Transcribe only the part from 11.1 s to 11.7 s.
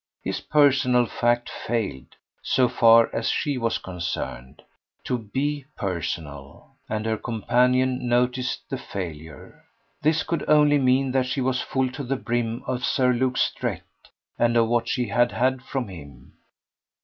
that she was